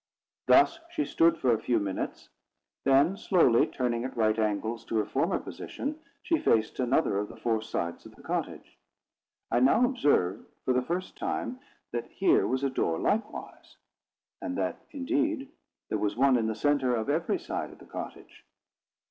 [0.47, 2.29] Thus she stood for a few minutes;
[2.85, 7.35] then, slowly turning at right angles to her former position, she faced another of the
[7.35, 8.79] four sides of the cottage.
[9.51, 11.59] I now observed, for the first time,
[11.91, 13.77] that here was a door likewise;
[14.41, 15.51] and that, indeed,
[15.89, 18.43] there was one in the centre of every side of the cottage.